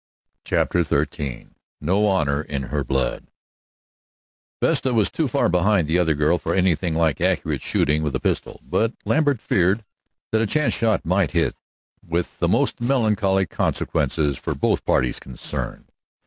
[0.45, 1.49] CHAPTER XIII
[1.79, 3.27] "NO HONOR IN HER BLOOD"
[4.59, 8.19] Vesta was too far behind the other girl for anything like accurate shooting with a
[8.19, 9.85] pistol, but Lambert feared
[10.31, 11.55] that a chance shot might hit,
[12.03, 15.91] with the most melancholy consequences for both parties concerned.